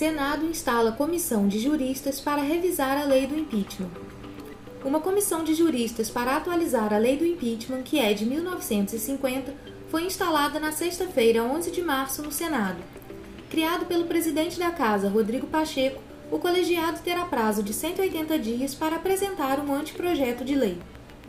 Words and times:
Senado 0.00 0.46
instala 0.46 0.92
comissão 0.92 1.46
de 1.46 1.58
juristas 1.58 2.18
para 2.18 2.40
revisar 2.40 2.96
a 2.96 3.04
lei 3.04 3.26
do 3.26 3.38
impeachment. 3.38 3.90
Uma 4.82 4.98
comissão 4.98 5.44
de 5.44 5.52
juristas 5.52 6.08
para 6.08 6.38
atualizar 6.38 6.90
a 6.94 6.96
lei 6.96 7.18
do 7.18 7.26
impeachment, 7.26 7.82
que 7.82 7.98
é 7.98 8.14
de 8.14 8.24
1950, 8.24 9.52
foi 9.90 10.04
instalada 10.04 10.58
na 10.58 10.72
sexta-feira, 10.72 11.44
11 11.44 11.70
de 11.70 11.82
março, 11.82 12.22
no 12.22 12.32
Senado. 12.32 12.78
Criado 13.50 13.84
pelo 13.84 14.06
presidente 14.06 14.58
da 14.58 14.70
Casa, 14.70 15.10
Rodrigo 15.10 15.46
Pacheco, 15.48 16.00
o 16.30 16.38
colegiado 16.38 17.00
terá 17.00 17.26
prazo 17.26 17.62
de 17.62 17.74
180 17.74 18.38
dias 18.38 18.74
para 18.74 18.96
apresentar 18.96 19.60
um 19.60 19.74
anteprojeto 19.74 20.46
de 20.46 20.54
lei. 20.54 20.78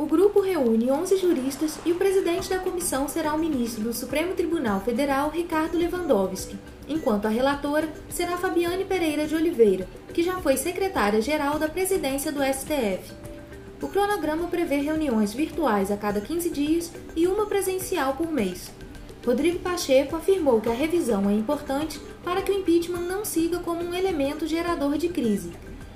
O 0.01 0.07
grupo 0.07 0.41
reúne 0.41 0.89
11 0.89 1.15
juristas 1.17 1.77
e 1.85 1.91
o 1.91 1.95
presidente 1.95 2.49
da 2.49 2.57
comissão 2.57 3.07
será 3.07 3.35
o 3.35 3.37
ministro 3.37 3.83
do 3.83 3.93
Supremo 3.93 4.33
Tribunal 4.33 4.81
Federal, 4.81 5.29
Ricardo 5.29 5.77
Lewandowski, 5.77 6.57
enquanto 6.89 7.27
a 7.27 7.29
relatora 7.29 7.87
será 8.09 8.35
Fabiane 8.35 8.83
Pereira 8.83 9.27
de 9.27 9.35
Oliveira, 9.35 9.87
que 10.11 10.23
já 10.23 10.41
foi 10.41 10.57
secretária-geral 10.57 11.59
da 11.59 11.69
presidência 11.69 12.31
do 12.31 12.43
STF. 12.43 13.13
O 13.79 13.87
cronograma 13.87 14.47
prevê 14.47 14.77
reuniões 14.77 15.35
virtuais 15.35 15.91
a 15.91 15.97
cada 15.97 16.19
15 16.19 16.49
dias 16.49 16.91
e 17.15 17.27
uma 17.27 17.45
presencial 17.45 18.15
por 18.15 18.31
mês. 18.31 18.71
Rodrigo 19.23 19.59
Pacheco 19.59 20.15
afirmou 20.15 20.59
que 20.59 20.69
a 20.69 20.73
revisão 20.73 21.29
é 21.29 21.33
importante 21.33 22.01
para 22.23 22.41
que 22.41 22.51
o 22.51 22.57
impeachment 22.57 23.01
não 23.01 23.23
siga 23.23 23.59
como 23.59 23.83
um 23.83 23.93
elemento 23.93 24.47
gerador 24.47 24.97
de 24.97 25.09
crise. 25.09 25.51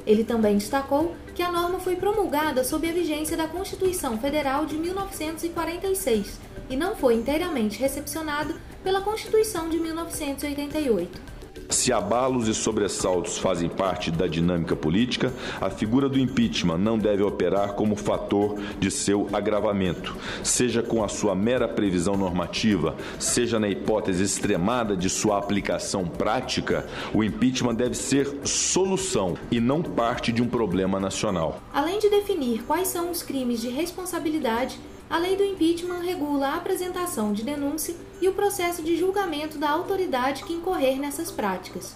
Ele 0.05 0.23
também 0.23 0.57
destacou 0.57 1.15
que 1.33 1.41
a 1.41 1.51
norma 1.51 1.79
foi 1.79 1.95
promulgada 1.95 2.63
sob 2.63 2.87
a 2.87 2.93
vigência 2.93 3.35
da 3.35 3.47
Constituição 3.47 4.17
Federal 4.17 4.65
de 4.65 4.77
1946 4.77 6.39
e 6.69 6.75
não 6.75 6.95
foi 6.95 7.15
inteiramente 7.15 7.79
recepcionada 7.79 8.55
pela 8.83 9.01
Constituição 9.01 9.69
de 9.69 9.79
1988. 9.79 11.34
Se 11.69 11.91
abalos 11.91 12.47
e 12.47 12.53
sobressaltos 12.53 13.37
fazem 13.37 13.69
parte 13.69 14.11
da 14.11 14.27
dinâmica 14.27 14.75
política, 14.75 15.33
a 15.59 15.69
figura 15.69 16.07
do 16.07 16.19
impeachment 16.19 16.77
não 16.77 16.97
deve 16.97 17.23
operar 17.23 17.73
como 17.73 17.95
fator 17.95 18.59
de 18.79 18.91
seu 18.91 19.27
agravamento, 19.33 20.15
seja 20.43 20.81
com 20.81 21.03
a 21.03 21.07
sua 21.07 21.35
mera 21.35 21.67
previsão 21.67 22.15
normativa, 22.15 22.95
seja 23.19 23.59
na 23.59 23.67
hipótese 23.67 24.23
extremada 24.23 24.95
de 24.95 25.09
sua 25.09 25.37
aplicação 25.37 26.05
prática, 26.05 26.85
o 27.13 27.23
impeachment 27.23 27.75
deve 27.75 27.95
ser 27.95 28.41
solução 28.43 29.37
e 29.51 29.59
não 29.59 29.81
parte 29.81 30.31
de 30.31 30.41
um 30.41 30.47
problema 30.47 30.99
nacional. 30.99 31.61
Além 31.73 31.99
de 31.99 32.09
definir 32.09 32.63
quais 32.63 32.87
são 32.87 33.11
os 33.11 33.23
crimes 33.23 33.61
de 33.61 33.69
responsabilidade, 33.69 34.79
a 35.09 35.17
lei 35.17 35.35
do 35.35 35.43
impeachment 35.43 35.99
regula 35.99 36.47
a 36.47 36.55
apresentação 36.55 37.31
de 37.31 37.43
denúncia 37.43 37.95
e 38.19 38.27
o 38.27 38.33
processo 38.33 38.81
de 38.81 38.97
julgamento 38.97 39.57
da 39.57 39.69
autoridade 39.69 40.43
que 40.43 40.53
incorrer 40.53 40.99
nessas 40.99 41.31
práticas. 41.31 41.95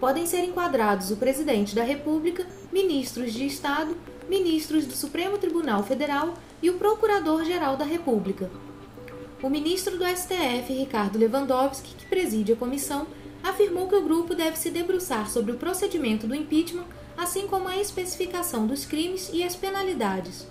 Podem 0.00 0.26
ser 0.26 0.40
enquadrados 0.44 1.10
o 1.10 1.16
presidente 1.16 1.74
da 1.74 1.82
República, 1.82 2.46
ministros 2.72 3.32
de 3.32 3.46
Estado, 3.46 3.96
ministros 4.28 4.86
do 4.86 4.94
Supremo 4.94 5.38
Tribunal 5.38 5.82
Federal 5.82 6.34
e 6.62 6.70
o 6.70 6.74
Procurador-Geral 6.74 7.76
da 7.76 7.84
República. 7.84 8.50
O 9.42 9.50
ministro 9.50 9.98
do 9.98 10.04
STF, 10.04 10.72
Ricardo 10.72 11.18
Lewandowski, 11.18 11.94
que 11.94 12.06
preside 12.06 12.52
a 12.52 12.56
comissão, 12.56 13.06
afirmou 13.42 13.86
que 13.86 13.94
o 13.94 14.02
grupo 14.02 14.34
deve 14.34 14.56
se 14.56 14.70
debruçar 14.70 15.30
sobre 15.30 15.52
o 15.52 15.56
procedimento 15.56 16.26
do 16.26 16.34
impeachment, 16.34 16.86
assim 17.16 17.46
como 17.46 17.68
a 17.68 17.76
especificação 17.76 18.66
dos 18.66 18.84
crimes 18.84 19.30
e 19.32 19.42
as 19.42 19.54
penalidades. 19.54 20.46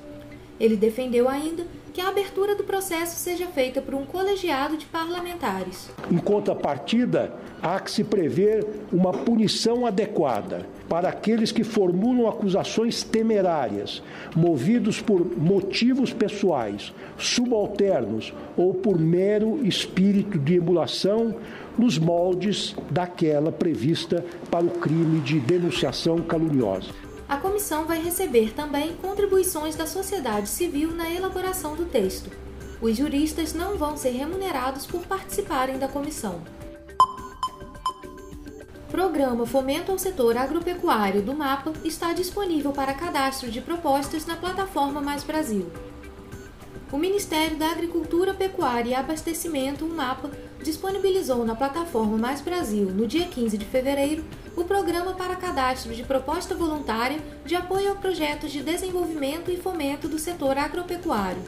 Ele 0.59 0.77
defendeu 0.77 1.27
ainda 1.27 1.67
que 1.95 2.01
a 2.01 2.09
abertura 2.09 2.55
do 2.55 2.65
processo 2.65 3.15
seja 3.17 3.47
feita 3.47 3.81
por 3.81 3.95
um 3.95 4.05
colegiado 4.05 4.75
de 4.75 4.85
parlamentares. 4.85 5.89
Em 6.11 6.17
contrapartida, 6.17 7.33
há 7.61 7.79
que 7.79 7.89
se 7.89 8.03
prever 8.03 8.67
uma 8.91 9.13
punição 9.13 9.85
adequada 9.85 10.65
para 10.89 11.07
aqueles 11.07 11.53
que 11.53 11.63
formulam 11.63 12.27
acusações 12.27 13.01
temerárias, 13.01 14.03
movidos 14.35 14.99
por 14.99 15.25
motivos 15.37 16.11
pessoais, 16.11 16.93
subalternos 17.17 18.33
ou 18.57 18.73
por 18.73 18.99
mero 18.99 19.65
espírito 19.65 20.37
de 20.37 20.55
emulação 20.55 21.33
nos 21.77 21.97
moldes 21.97 22.75
daquela 22.91 23.53
prevista 23.53 24.23
para 24.51 24.65
o 24.65 24.69
crime 24.69 25.21
de 25.21 25.39
denunciação 25.39 26.17
caluniosa. 26.19 27.04
A 27.27 27.37
comissão 27.37 27.85
vai 27.85 27.99
receber 27.99 28.53
também 28.53 28.95
contribuições 28.97 29.75
da 29.75 29.87
sociedade 29.87 30.47
civil 30.47 30.91
na 30.91 31.11
elaboração 31.11 31.75
do 31.75 31.85
texto. 31.85 32.29
Os 32.79 32.95
juristas 32.95 33.53
não 33.53 33.77
vão 33.77 33.97
ser 33.97 34.11
remunerados 34.11 34.85
por 34.85 35.01
participarem 35.07 35.79
da 35.79 35.87
comissão. 35.87 36.41
Programa 38.91 39.45
Fomento 39.45 39.91
ao 39.91 39.97
Setor 39.97 40.37
Agropecuário 40.37 41.21
do 41.21 41.33
MAPA 41.33 41.73
está 41.83 42.13
disponível 42.13 42.71
para 42.71 42.93
cadastro 42.93 43.49
de 43.49 43.59
propostas 43.59 44.25
na 44.25 44.35
plataforma 44.35 45.01
Mais 45.01 45.23
Brasil. 45.23 45.71
O 46.91 46.97
Ministério 46.97 47.57
da 47.57 47.71
Agricultura, 47.71 48.33
Pecuária 48.33 48.91
e 48.91 48.93
Abastecimento, 48.93 49.83
o 49.83 49.89
MAPA, 49.89 50.29
disponibilizou 50.65 51.45
na 51.45 51.55
plataforma 51.55 52.17
Mais 52.17 52.41
Brasil, 52.41 52.87
no 52.87 53.05
dia 53.05 53.27
15 53.27 53.55
de 53.55 53.65
fevereiro, 53.65 54.25
o 54.57 54.63
Programa 54.63 55.13
para 55.13 55.35
Cadastro 55.35 55.93
de 55.93 56.01
Proposta 56.01 56.55
Voluntária 56.55 57.19
de 57.45 57.55
Apoio 57.55 57.91
a 57.91 57.95
Projetos 57.95 58.51
de 58.51 58.63
Desenvolvimento 58.63 59.51
e 59.51 59.57
Fomento 59.57 60.07
do 60.07 60.17
Setor 60.17 60.57
Agropecuário. 60.57 61.41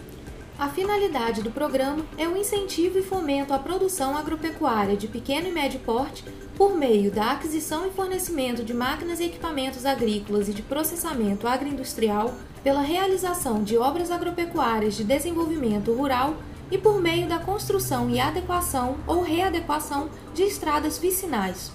A 0.60 0.70
finalidade 0.70 1.42
do 1.42 1.50
programa 1.50 2.06
é 2.16 2.28
o 2.28 2.38
incentivo 2.38 3.00
e 3.00 3.04
fomento 3.04 3.54
à 3.54 3.60
produção 3.60 4.16
agropecuária 4.16 4.96
de 4.96 5.08
pequeno 5.08 5.48
e 5.48 5.52
médio 5.52 5.80
porte 5.80 6.24
por 6.56 6.76
meio 6.76 7.12
da 7.12 7.32
aquisição 7.32 7.88
e 7.88 7.92
fornecimento 7.92 8.64
de 8.64 8.74
máquinas 8.74 9.20
e 9.20 9.26
equipamentos 9.26 9.84
agrícolas 9.84 10.48
e 10.48 10.54
de 10.54 10.62
processamento 10.62 11.48
agroindustrial, 11.48 12.36
pela 12.64 12.82
realização 12.82 13.64
de 13.64 13.78
obras 13.78 14.12
agropecuárias 14.12 14.96
de 14.96 15.04
desenvolvimento 15.04 15.92
rural 15.94 16.36
e 16.72 16.78
por 16.78 17.02
meio 17.02 17.28
da 17.28 17.40
construção 17.40 18.10
e 18.10 18.20
adequação 18.20 18.98
ou 19.08 19.22
readequação 19.22 20.10
de 20.34 20.44
estradas 20.44 20.98
vicinais. 20.98 21.72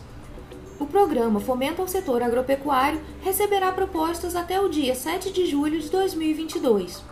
O 0.78 0.86
programa 0.86 1.38
Fomento 1.38 1.80
ao 1.80 1.88
Setor 1.88 2.22
Agropecuário 2.22 3.00
receberá 3.22 3.70
propostas 3.70 4.34
até 4.34 4.60
o 4.60 4.68
dia 4.68 4.94
7 4.94 5.32
de 5.32 5.46
julho 5.46 5.80
de 5.80 5.88
2022. 5.88 7.02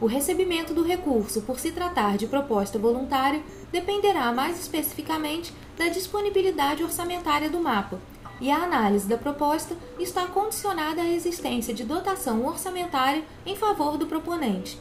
O 0.00 0.06
recebimento 0.06 0.74
do 0.74 0.82
recurso, 0.82 1.42
por 1.42 1.60
se 1.60 1.70
tratar 1.70 2.16
de 2.16 2.26
proposta 2.26 2.78
voluntária, 2.78 3.40
dependerá 3.70 4.32
mais 4.32 4.58
especificamente 4.58 5.54
da 5.78 5.86
disponibilidade 5.86 6.82
orçamentária 6.82 7.48
do 7.48 7.60
mapa, 7.60 8.00
e 8.40 8.50
a 8.50 8.56
análise 8.56 9.06
da 9.06 9.16
proposta 9.16 9.76
está 10.00 10.26
condicionada 10.26 11.00
à 11.00 11.08
existência 11.08 11.72
de 11.72 11.84
dotação 11.84 12.44
orçamentária 12.44 13.22
em 13.46 13.54
favor 13.54 13.96
do 13.96 14.06
proponente. 14.06 14.76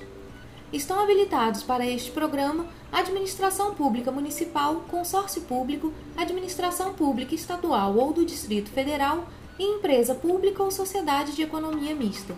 Estão 0.72 1.02
habilitados 1.02 1.64
para 1.64 1.86
este 1.86 2.12
programa 2.12 2.66
Administração 2.94 3.76
Pública 3.76 4.10
Municipal, 4.10 4.86
Consórcio 4.90 5.42
Público, 5.42 5.92
Administração 6.16 6.94
Pública 6.94 7.36
Estadual 7.36 7.98
ou 7.98 8.14
do 8.14 8.26
Distrito 8.26 8.70
Federal 8.70 9.28
e 9.60 9.66
empresa 9.66 10.16
pública 10.16 10.64
ou 10.64 10.72
sociedade 10.72 11.34
de 11.36 11.42
economia 11.42 11.94
mista. 11.94 12.34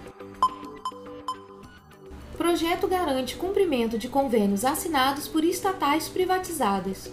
Projeto 2.36 2.88
garante 2.88 3.36
cumprimento 3.36 4.00
de 4.00 4.10
convênios 4.10 4.66
assinados 4.66 5.28
por 5.28 5.44
estatais 5.44 6.10
privatizadas. 6.10 7.12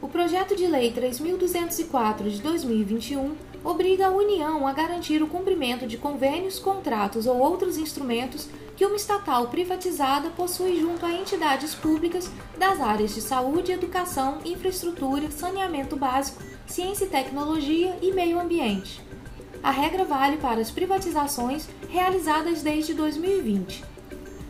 O 0.00 0.08
projeto 0.08 0.56
de 0.56 0.66
lei 0.66 0.90
3204 0.90 2.30
de 2.30 2.40
2021 2.40 3.34
obriga 3.62 4.06
a 4.06 4.10
União 4.10 4.66
a 4.66 4.72
garantir 4.72 5.22
o 5.22 5.26
cumprimento 5.26 5.86
de 5.86 5.98
convênios, 5.98 6.58
contratos 6.58 7.26
ou 7.26 7.38
outros 7.38 7.76
instrumentos 7.76 8.48
que 8.76 8.84
uma 8.84 8.96
estatal 8.96 9.48
privatizada 9.48 10.30
possui 10.30 10.80
junto 10.80 11.06
a 11.06 11.12
entidades 11.12 11.74
públicas 11.74 12.30
das 12.58 12.80
áreas 12.80 13.14
de 13.14 13.20
saúde, 13.20 13.72
educação, 13.72 14.38
infraestrutura, 14.44 15.30
saneamento 15.30 15.96
básico, 15.96 16.42
ciência 16.66 17.04
e 17.04 17.08
tecnologia 17.08 17.96
e 18.02 18.12
meio 18.12 18.40
ambiente. 18.40 19.00
A 19.62 19.70
regra 19.70 20.04
vale 20.04 20.36
para 20.38 20.60
as 20.60 20.70
privatizações 20.70 21.68
realizadas 21.88 22.62
desde 22.62 22.92
2020. 22.94 23.84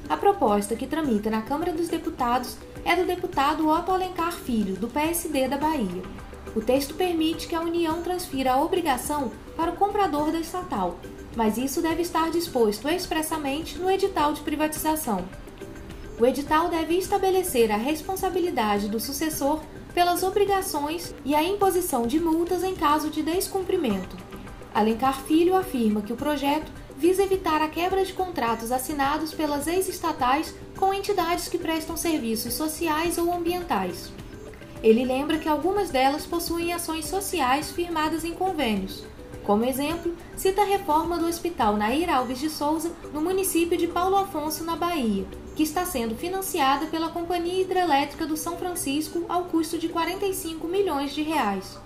A 0.09 0.17
proposta 0.17 0.75
que 0.75 0.87
tramita 0.87 1.31
na 1.31 1.43
Câmara 1.43 1.73
dos 1.73 1.89
Deputados 1.89 2.57
é 2.85 2.97
do 2.97 3.07
deputado 3.07 3.69
Otto 3.69 3.93
Alencar 3.93 4.33
Filho, 4.33 4.77
do 4.77 4.89
PSD 4.89 5.49
da 5.49 5.57
Bahia. 5.57 6.03
O 6.55 6.61
texto 6.61 6.95
permite 6.95 7.49
que 7.49 7.55
a 7.55 7.61
União 7.61 8.03
transfira 8.03 8.53
a 8.53 8.63
obrigação 8.63 9.33
para 9.57 9.71
o 9.71 9.77
comprador 9.77 10.31
da 10.31 10.39
estatal, 10.39 10.99
mas 11.37 11.59
isso 11.59 11.83
deve 11.83 12.03
estar 12.03 12.31
disposto 12.31 12.89
expressamente 12.89 13.79
no 13.79 13.91
edital 13.91 14.33
de 14.33 14.41
privatização. 14.43 15.25
O 16.19 16.25
edital 16.25 16.69
deve 16.69 16.97
estabelecer 16.97 17.73
a 17.73 17.77
responsabilidade 17.77 18.89
do 18.89 19.01
sucessor 19.01 19.61
pelas 19.93 20.23
obrigações 20.23 21.15
e 21.25 21.35
a 21.35 21.43
imposição 21.43 22.07
de 22.07 22.21
multas 22.21 22.63
em 22.63 22.75
caso 22.75 23.11
de 23.11 23.23
descumprimento. 23.23 24.17
Alencar 24.73 25.23
Filho 25.23 25.57
afirma 25.57 26.03
que 26.03 26.13
o 26.13 26.17
projeto 26.17 26.71
visa 26.97 27.23
evitar 27.23 27.61
a 27.61 27.69
quebra 27.69 28.05
de 28.05 28.13
contratos 28.13 28.73
assinados 28.73 29.33
pelas 29.35 29.67
ex-estatais 29.67 30.55
com 30.77 30.95
entidades 30.95 31.49
que 31.49 31.59
prestam 31.59 31.97
serviços 31.97 32.55
sociais 32.55 33.19
ou 33.19 33.33
ambientais. 33.33 34.13
Ele 34.83 35.05
lembra 35.05 35.39
que 35.39 35.49
algumas 35.49 35.91
delas 35.91 36.27
possuem 36.27 36.73
ações 36.73 37.07
sociais 37.07 37.71
firmadas 37.71 38.25
em 38.25 38.35
convênios. 38.35 39.05
Como 39.45 39.67
exemplo, 39.67 40.15
cita 40.35 40.63
a 40.63 40.65
reforma 40.65 41.19
do 41.19 41.27
Hospital 41.27 41.77
Nair 41.77 42.09
Alves 42.09 42.39
de 42.39 42.49
Souza, 42.49 42.91
no 43.13 43.21
município 43.21 43.77
de 43.77 43.87
Paulo 43.87 44.17
Afonso, 44.17 44.65
na 44.65 44.75
Bahia, 44.75 45.27
que 45.55 45.63
está 45.63 45.85
sendo 45.85 46.17
financiada 46.17 46.87
pela 46.87 47.11
Companhia 47.11 47.61
Hidrelétrica 47.61 48.27
do 48.27 48.39
São 48.39 48.57
Francisco 48.57 49.27
ao 49.29 49.45
custo 49.45 49.77
de 49.77 49.91
45 49.91 50.67
milhões 50.67 51.15
de 51.15 51.23
reais. 51.23 51.79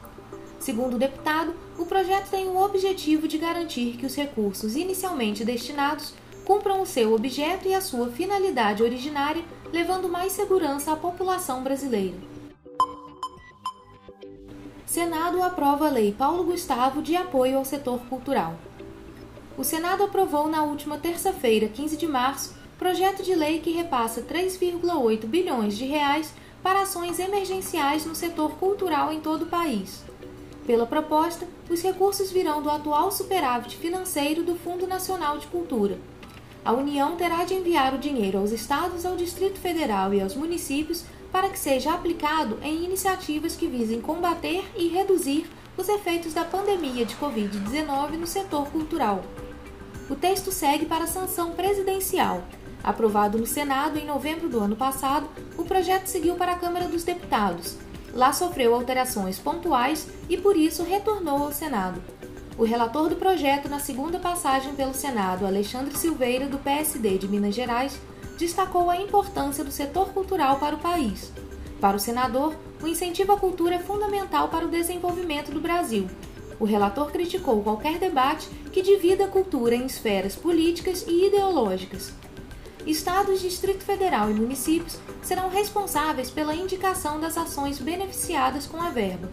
Segundo 0.61 0.95
o 0.95 0.99
deputado, 0.99 1.53
o 1.77 1.85
projeto 1.85 2.31
tem 2.31 2.47
o 2.47 2.63
objetivo 2.63 3.27
de 3.27 3.39
garantir 3.39 3.97
que 3.97 4.07
os 4.07 4.15
recursos 4.15 4.77
inicialmente 4.77 5.45
destinados 5.45 6.15
cumpram 6.45 6.81
o 6.81 6.87
seu 6.87 7.13
objeto 7.13 7.67
e 7.67 7.75
a 7.75 7.81
sua 7.81 8.09
finalidade 8.09 8.85
originária, 8.85 9.45
levando 9.73 10.09
mais 10.09 10.31
segurança 10.31 10.93
à 10.93 10.97
população 10.97 11.65
brasileira. 11.65 12.38
Senado 14.99 15.41
aprova 15.45 15.87
a 15.87 15.91
Lei 15.91 16.11
Paulo 16.11 16.43
Gustavo 16.43 17.01
de 17.01 17.15
apoio 17.15 17.57
ao 17.57 17.65
setor 17.65 18.01
cultural. 18.11 18.57
O 19.57 19.63
Senado 19.63 20.03
aprovou 20.03 20.49
na 20.49 20.65
última 20.65 20.99
terça-feira, 20.99 21.69
15 21.69 21.97
de 21.97 22.09
março, 22.09 22.57
projeto 22.77 23.23
de 23.23 23.33
lei 23.33 23.61
que 23.61 23.71
repassa 23.71 24.23
3,8 24.23 25.25
bilhões 25.25 25.79
de 25.79 25.85
reais 25.85 26.35
para 26.65 26.83
ações 26.83 27.21
emergenciais 27.21 28.05
no 28.05 28.15
setor 28.17 28.57
cultural 28.57 29.13
em 29.13 29.21
todo 29.21 29.43
o 29.43 29.47
país. 29.47 30.03
Pela 30.67 30.85
proposta, 30.85 31.47
os 31.71 31.81
recursos 31.81 32.33
virão 32.33 32.61
do 32.61 32.69
atual 32.69 33.13
superávit 33.13 33.77
financeiro 33.77 34.43
do 34.43 34.57
Fundo 34.57 34.85
Nacional 34.85 35.39
de 35.39 35.47
Cultura. 35.47 35.97
A 36.65 36.73
União 36.73 37.15
terá 37.15 37.45
de 37.45 37.55
enviar 37.55 37.95
o 37.95 37.99
dinheiro 37.99 38.39
aos 38.39 38.51
estados, 38.51 39.07
ao 39.07 39.15
Distrito 39.15 39.61
Federal 39.61 40.13
e 40.13 40.21
aos 40.21 40.35
municípios 40.35 41.05
para 41.33 41.49
que 41.49 41.59
seja 41.59 41.93
aplicado 41.93 42.59
em 42.63 42.85
iniciativas 42.85 43.57
que 43.57 43.67
visem 43.67 44.01
combater 44.01 44.65
e 44.77 44.89
reduzir 44.89 45.49
os 45.77 45.89
efeitos 45.89 46.33
da 46.33 46.45
pandemia 46.45 47.05
de 47.05 47.15
Covid-19 47.17 48.13
no 48.13 48.27
setor 48.27 48.67
cultural. 48.69 49.23
O 50.11 50.15
texto 50.15 50.51
segue 50.51 50.87
para 50.87 51.05
a 51.05 51.09
sanção 51.09 51.53
presidencial 51.53 52.43
Aprovado 52.83 53.39
no 53.39 53.47
Senado 53.47 53.99
em 53.99 54.07
novembro 54.07 54.49
do 54.49 54.61
ano 54.61 54.77
passado, 54.77 55.29
o 55.57 55.65
projeto 55.65 56.07
seguiu 56.07 56.37
para 56.37 56.53
a 56.53 56.59
Câmara 56.59 56.87
dos 56.87 57.05
Deputados. 57.05 57.77
Lá 58.15 58.33
sofreu 58.33 58.75
alterações 58.75 59.39
pontuais 59.39 60.09
e 60.29 60.37
por 60.37 60.57
isso 60.57 60.83
retornou 60.83 61.45
ao 61.45 61.53
Senado. 61.53 62.03
O 62.57 62.65
relator 62.65 63.09
do 63.09 63.17
projeto 63.17 63.69
na 63.69 63.79
segunda 63.79 64.19
passagem 64.19 64.75
pelo 64.75 64.95
Senado, 64.95 65.47
Alexandre 65.47 65.97
Silveira, 65.97 66.47
do 66.47 66.59
PSD 66.59 67.19
de 67.19 67.29
Minas 67.29 67.55
Gerais, 67.55 68.01
destacou 68.39 68.89
a 68.89 68.97
importância 68.97 69.63
do 69.63 69.71
setor 69.71 70.09
cultural 70.15 70.59
para 70.59 70.77
o 70.77 70.81
país. 70.81 71.31
Para 71.79 71.99
o 71.99 72.01
senador, 72.01 72.57
o 72.83 72.87
incentivo 72.87 73.33
à 73.33 73.37
cultura 73.37 73.75
é 73.75 73.79
fundamental 73.79 74.49
para 74.49 74.65
o 74.65 74.71
desenvolvimento 74.71 75.51
do 75.51 75.61
Brasil. 75.61 76.09
O 76.59 76.65
relator 76.65 77.11
criticou 77.11 77.63
qualquer 77.63 77.99
debate 77.99 78.49
que 78.73 78.81
divida 78.81 79.27
a 79.27 79.29
cultura 79.29 79.75
em 79.75 79.85
esferas 79.85 80.35
políticas 80.35 81.05
e 81.07 81.27
ideológicas, 81.27 82.15
Estados, 82.89 83.43
Distrito 83.43 83.85
Federal 83.85 84.31
e 84.31 84.35
municípios 84.35 84.99
serão 85.23 85.51
responsáveis 85.51 86.31
pela 86.31 86.55
indicação 86.55 87.21
das 87.21 87.37
ações 87.37 87.79
beneficiadas 87.79 88.67
com 88.67 88.81
a 88.81 88.89
verba. 88.89 89.31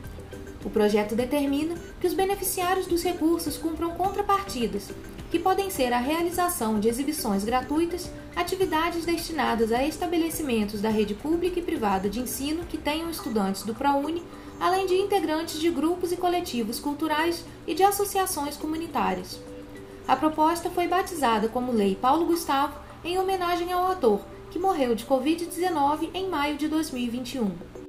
O 0.65 0.69
projeto 0.69 1.15
determina 1.15 1.75
que 2.01 2.05
os 2.05 2.13
beneficiários 2.13 2.85
dos 2.85 3.01
recursos 3.01 3.55
cumpram 3.55 3.91
contrapartidas, 3.91 4.89
que 5.35 5.39
podem 5.39 5.69
ser 5.69 5.91
a 5.91 5.99
realização 5.99 6.79
de 6.79 6.87
exibições 6.87 7.43
gratuitas, 7.43 8.09
atividades 8.37 9.03
destinadas 9.03 9.69
a 9.69 9.83
estabelecimentos 9.83 10.79
da 10.79 10.87
rede 10.87 11.13
pública 11.13 11.59
e 11.59 11.61
privada 11.61 12.09
de 12.09 12.21
ensino 12.21 12.63
que 12.63 12.77
tenham 12.77 13.09
estudantes 13.09 13.63
do 13.63 13.75
ProUni, 13.75 14.23
além 14.61 14.87
de 14.87 14.93
integrantes 14.93 15.59
de 15.59 15.69
grupos 15.69 16.13
e 16.13 16.15
coletivos 16.15 16.79
culturais 16.79 17.43
e 17.67 17.73
de 17.73 17.83
associações 17.83 18.55
comunitárias. 18.55 19.37
A 20.07 20.15
proposta 20.15 20.69
foi 20.69 20.87
batizada 20.87 21.49
como 21.49 21.73
Lei 21.73 21.95
Paulo 21.95 22.27
Gustavo 22.27 22.79
em 23.03 23.19
homenagem 23.19 23.73
ao 23.73 23.91
ator, 23.91 24.21
que 24.51 24.57
morreu 24.57 24.95
de 24.95 25.05
Covid-19 25.05 26.11
em 26.13 26.29
maio 26.29 26.55
de 26.55 26.69
2021. 26.69 27.84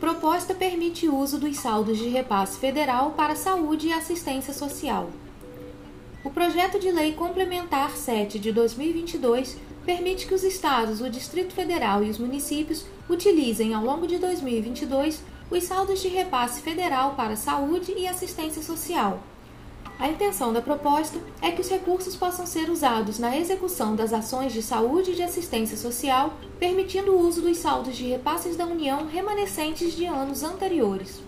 Proposta 0.00 0.54
permite 0.54 1.08
uso 1.08 1.38
dos 1.38 1.56
saldos 1.56 1.96
de 1.96 2.08
repasse 2.08 2.58
federal 2.58 3.12
para 3.12 3.34
saúde 3.34 3.88
e 3.88 3.92
assistência 3.92 4.52
social. 4.52 5.10
O 6.22 6.30
projeto 6.30 6.78
de 6.78 6.90
lei 6.90 7.12
complementar 7.12 7.96
7 7.96 8.38
de 8.38 8.52
2022 8.52 9.56
permite 9.86 10.26
que 10.26 10.34
os 10.34 10.42
estados, 10.42 11.00
o 11.00 11.08
Distrito 11.08 11.54
Federal 11.54 12.04
e 12.04 12.10
os 12.10 12.18
municípios 12.18 12.84
utilizem 13.08 13.72
ao 13.72 13.84
longo 13.84 14.06
de 14.06 14.18
2022 14.18 15.22
os 15.50 15.64
saldos 15.64 16.02
de 16.02 16.08
repasse 16.08 16.60
federal 16.60 17.14
para 17.14 17.36
saúde 17.36 17.94
e 17.96 18.06
assistência 18.06 18.62
social, 18.62 19.22
a 19.98 20.08
intenção 20.08 20.52
da 20.52 20.60
proposta 20.60 21.18
é 21.40 21.50
que 21.50 21.60
os 21.60 21.70
recursos 21.70 22.14
possam 22.14 22.44
ser 22.44 22.68
usados 22.68 23.18
na 23.18 23.36
execução 23.36 23.96
das 23.96 24.12
ações 24.12 24.52
de 24.52 24.62
saúde 24.62 25.12
e 25.12 25.14
de 25.14 25.22
assistência 25.22 25.76
social, 25.76 26.34
permitindo 26.58 27.12
o 27.12 27.26
uso 27.26 27.40
dos 27.40 27.56
saldos 27.56 27.96
de 27.96 28.06
repasses 28.06 28.56
da 28.56 28.66
União 28.66 29.06
remanescentes 29.06 29.94
de 29.94 30.04
anos 30.04 30.42
anteriores. 30.42 31.22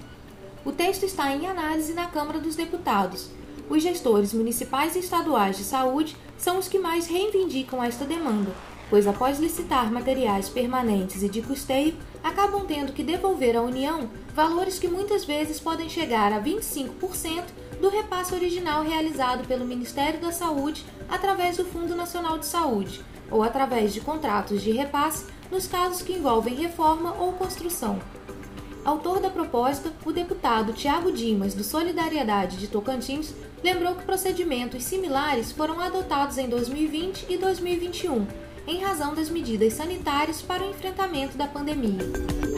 O 0.66 0.72
texto 0.72 1.04
está 1.04 1.34
em 1.34 1.46
análise 1.46 1.94
na 1.94 2.06
Câmara 2.06 2.38
dos 2.38 2.56
Deputados. 2.56 3.30
Os 3.70 3.82
gestores 3.82 4.34
municipais 4.34 4.96
e 4.96 4.98
estaduais 4.98 5.56
de 5.56 5.64
saúde 5.64 6.14
são 6.36 6.58
os 6.58 6.68
que 6.68 6.78
mais 6.78 7.06
reivindicam 7.06 7.82
esta 7.82 8.04
demanda, 8.04 8.52
pois 8.90 9.06
após 9.06 9.38
licitar 9.38 9.90
materiais 9.90 10.48
permanentes 10.50 11.22
e 11.22 11.28
de 11.28 11.40
custeio, 11.40 11.94
acabam 12.22 12.66
tendo 12.66 12.92
que 12.92 13.02
devolver 13.02 13.56
à 13.56 13.62
União 13.62 14.10
valores 14.38 14.78
que 14.78 14.86
muitas 14.86 15.24
vezes 15.24 15.58
podem 15.58 15.88
chegar 15.88 16.32
a 16.32 16.40
25% 16.40 17.42
do 17.80 17.88
repasse 17.88 18.32
original 18.32 18.84
realizado 18.84 19.44
pelo 19.48 19.64
Ministério 19.64 20.20
da 20.20 20.30
Saúde 20.30 20.86
através 21.08 21.56
do 21.56 21.64
Fundo 21.64 21.96
Nacional 21.96 22.38
de 22.38 22.46
Saúde, 22.46 23.04
ou 23.32 23.42
através 23.42 23.92
de 23.92 24.00
contratos 24.00 24.62
de 24.62 24.70
repasse 24.70 25.26
nos 25.50 25.66
casos 25.66 26.02
que 26.02 26.12
envolvem 26.12 26.54
reforma 26.54 27.16
ou 27.18 27.32
construção. 27.32 27.98
Autor 28.84 29.18
da 29.18 29.28
proposta, 29.28 29.92
o 30.06 30.12
deputado 30.12 30.72
Tiago 30.72 31.10
Dimas, 31.10 31.52
do 31.52 31.64
Solidariedade 31.64 32.58
de 32.58 32.68
Tocantins, 32.68 33.34
lembrou 33.60 33.96
que 33.96 34.04
procedimentos 34.04 34.84
similares 34.84 35.50
foram 35.50 35.80
adotados 35.80 36.38
em 36.38 36.48
2020 36.48 37.26
e 37.28 37.36
2021, 37.36 38.24
em 38.68 38.78
razão 38.78 39.16
das 39.16 39.30
medidas 39.30 39.72
sanitárias 39.72 40.40
para 40.40 40.64
o 40.64 40.70
enfrentamento 40.70 41.36
da 41.36 41.48
pandemia. 41.48 42.57